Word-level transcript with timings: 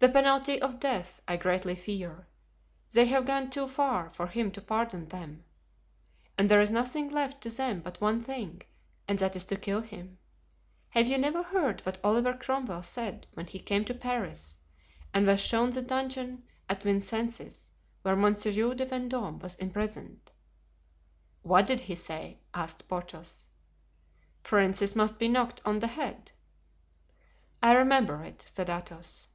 "The 0.00 0.08
penalty 0.08 0.62
of 0.62 0.78
death, 0.78 1.20
I 1.26 1.36
greatly 1.36 1.74
fear; 1.74 2.28
they 2.92 3.06
have 3.06 3.26
gone 3.26 3.50
too 3.50 3.66
far 3.66 4.08
for 4.08 4.28
him 4.28 4.52
to 4.52 4.60
pardon 4.60 5.08
them, 5.08 5.42
and 6.38 6.48
there 6.48 6.60
is 6.60 6.70
nothing 6.70 7.08
left 7.10 7.40
to 7.40 7.50
them 7.50 7.80
but 7.80 8.00
one 8.00 8.22
thing, 8.22 8.62
and 9.08 9.18
that 9.18 9.34
is 9.34 9.44
to 9.46 9.56
kill 9.56 9.80
him. 9.80 10.18
Have 10.90 11.08
you 11.08 11.18
never 11.18 11.42
heard 11.42 11.80
what 11.84 11.98
Oliver 12.04 12.32
Cromwell 12.32 12.84
said 12.84 13.26
when 13.34 13.46
he 13.46 13.58
came 13.58 13.84
to 13.86 13.92
Paris 13.94 14.58
and 15.12 15.26
was 15.26 15.40
shown 15.40 15.70
the 15.70 15.82
dungeon 15.82 16.44
at 16.68 16.84
Vincennes 16.84 17.72
where 18.02 18.14
Monsieur 18.14 18.52
de 18.52 18.86
Vendome 18.86 19.40
was 19.40 19.56
imprisoned?" 19.56 20.30
"What 21.42 21.66
did 21.66 21.80
he 21.80 21.96
say?" 21.96 22.38
asked 22.54 22.86
Porthos. 22.86 23.48
"'Princes 24.44 24.94
must 24.94 25.18
be 25.18 25.26
knocked 25.26 25.60
on 25.64 25.80
the 25.80 25.88
head.'" 25.88 26.30
"I 27.60 27.72
remember 27.72 28.22
it," 28.22 28.44
said 28.46 28.70
Athos. 28.70 29.26